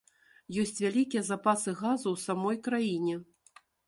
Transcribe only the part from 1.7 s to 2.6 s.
газу ў самой